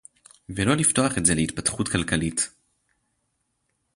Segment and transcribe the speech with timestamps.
[0.49, 2.49] ולא לפתוח את זה להתפתחות כלכלית